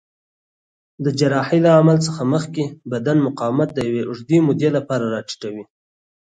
د 1.03 1.05
جراحۍ 1.19 1.59
له 1.65 1.71
عمل 1.79 1.97
څخه 2.07 2.21
مخکې 2.33 2.63
بدن 2.91 3.17
مقاومت 3.27 3.69
د 3.73 3.77
یوې 3.87 4.01
اوږدې 4.09 4.37
مودې 4.47 4.69
لپاره 4.77 5.05
راټیټوي. 5.13 5.63